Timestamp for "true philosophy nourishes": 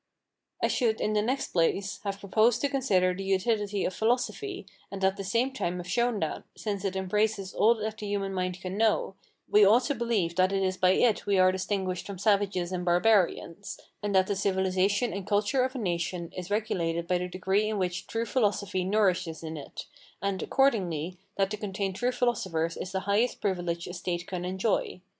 18.07-19.43